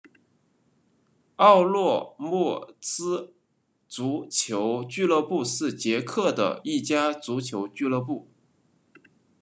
[1.35, 3.35] 奥洛莫茨
[3.87, 8.27] 足球俱乐部是捷克的一家足球俱乐部。